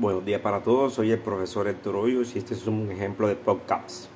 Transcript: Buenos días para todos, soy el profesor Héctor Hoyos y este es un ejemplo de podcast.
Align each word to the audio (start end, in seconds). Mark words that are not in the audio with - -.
Buenos 0.00 0.24
días 0.24 0.40
para 0.40 0.62
todos, 0.62 0.94
soy 0.94 1.10
el 1.10 1.18
profesor 1.18 1.68
Héctor 1.68 1.94
Hoyos 1.94 2.34
y 2.34 2.38
este 2.38 2.54
es 2.54 2.66
un 2.66 2.90
ejemplo 2.90 3.28
de 3.28 3.36
podcast. 3.36 4.06